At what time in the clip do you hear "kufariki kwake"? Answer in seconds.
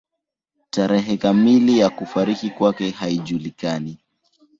1.89-2.89